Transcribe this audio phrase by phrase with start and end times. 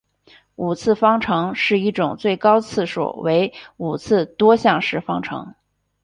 [0.55, 5.53] 五次方程是一种最高次数为五次的多项式方程。